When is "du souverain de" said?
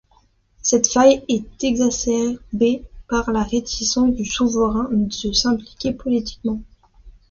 4.15-5.31